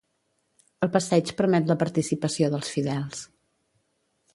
El 0.87 0.91
passeig 0.95 1.29
permet 1.43 1.69
la 1.73 1.77
participació 1.85 2.51
dels 2.55 2.77
fidels. 2.79 3.23